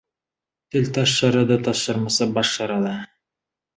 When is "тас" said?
0.95-1.09, 1.67-1.77